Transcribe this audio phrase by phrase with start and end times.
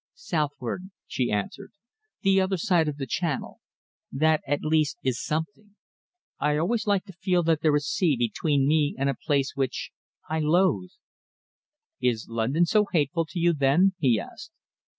[0.15, 1.73] "Southward," she answered.
[2.23, 3.59] "The other side of the Channel.
[4.11, 5.75] That, at least, is something.
[6.39, 9.91] I always like to feel that there is sea between me and a place which
[10.27, 10.89] I loathe!"
[12.01, 14.53] "Is London so hateful to you, then?" he asked.